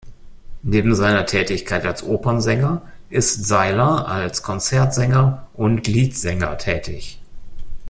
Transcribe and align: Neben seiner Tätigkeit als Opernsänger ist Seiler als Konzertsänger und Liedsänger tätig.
Neben 0.63 0.95
seiner 0.95 1.27
Tätigkeit 1.27 1.85
als 1.85 2.01
Opernsänger 2.01 2.81
ist 3.11 3.45
Seiler 3.45 4.07
als 4.07 4.41
Konzertsänger 4.41 5.45
und 5.53 5.85
Liedsänger 5.85 6.57
tätig. 6.57 7.19